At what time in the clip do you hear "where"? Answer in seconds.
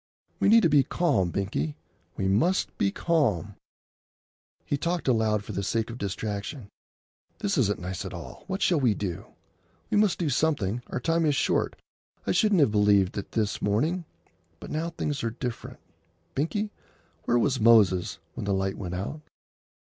17.25-17.37